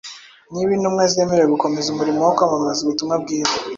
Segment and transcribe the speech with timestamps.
[0.51, 3.55] niba intumwa zemerewe gukomeza umurimo wo kwamamaza ubutumwa bwiza.